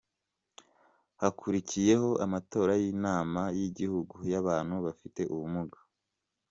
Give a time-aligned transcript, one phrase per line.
[1.21, 5.79] Hakurikiyeho amatora y’Inama y’Igihugu y’Abantu bafite ubumuga.